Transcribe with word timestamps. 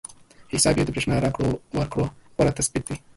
حساب 0.53 0.73
پې 0.77 0.83
د 0.85 0.89
برېښنايي 0.93 1.23
راکړو 1.25 1.49
ورکړو 1.77 2.05
غوره 2.35 2.51
تشبث 2.57 2.83
دی. 2.87 2.95